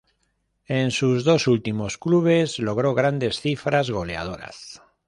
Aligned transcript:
En 0.65 0.89
sus 0.89 1.23
dos 1.25 1.45
últimos 1.45 1.99
clubes 1.99 2.57
logró 2.57 2.95
grandes 2.95 3.39
cifras 3.39 3.91
goleadoras. 3.91 4.81